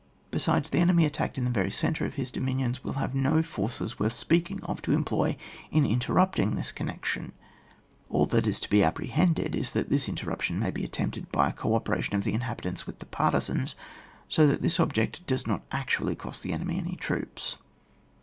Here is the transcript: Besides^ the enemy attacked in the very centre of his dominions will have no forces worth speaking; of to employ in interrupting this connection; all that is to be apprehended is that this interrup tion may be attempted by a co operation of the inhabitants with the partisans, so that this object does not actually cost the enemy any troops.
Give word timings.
Besides^ 0.31 0.71
the 0.71 0.79
enemy 0.79 1.05
attacked 1.05 1.37
in 1.37 1.43
the 1.45 1.51
very 1.51 1.69
centre 1.69 2.07
of 2.07 2.15
his 2.15 2.31
dominions 2.31 2.83
will 2.83 2.93
have 2.93 3.13
no 3.13 3.43
forces 3.43 3.99
worth 3.99 4.13
speaking; 4.13 4.59
of 4.63 4.81
to 4.81 4.93
employ 4.93 5.37
in 5.69 5.85
interrupting 5.85 6.55
this 6.55 6.71
connection; 6.71 7.33
all 8.09 8.25
that 8.25 8.47
is 8.47 8.59
to 8.61 8.69
be 8.71 8.81
apprehended 8.83 9.55
is 9.55 9.73
that 9.73 9.89
this 9.91 10.09
interrup 10.09 10.41
tion 10.41 10.57
may 10.57 10.71
be 10.71 10.83
attempted 10.83 11.31
by 11.31 11.49
a 11.49 11.53
co 11.53 11.75
operation 11.75 12.15
of 12.15 12.23
the 12.23 12.33
inhabitants 12.33 12.87
with 12.87 12.97
the 12.97 13.05
partisans, 13.05 13.75
so 14.27 14.47
that 14.47 14.63
this 14.63 14.79
object 14.79 15.23
does 15.27 15.45
not 15.45 15.61
actually 15.71 16.15
cost 16.15 16.41
the 16.41 16.51
enemy 16.51 16.79
any 16.79 16.95
troops. 16.95 17.57